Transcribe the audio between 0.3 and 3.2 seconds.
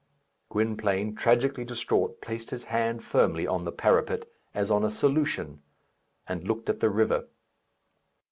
Gwynplaine, tragically distraught, placed his hand